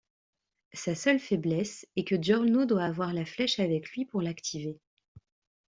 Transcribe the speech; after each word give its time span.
Sa 0.73 0.95
seule 0.95 1.19
faiblesse 1.19 1.87
est 1.95 2.05
que 2.05 2.19
Giorno 2.19 2.65
doit 2.65 2.85
avoir 2.85 3.13
la 3.13 3.23
flèche 3.23 3.59
avec 3.59 3.91
lui 3.91 4.03
pour 4.03 4.23
l'activer. 4.23 4.79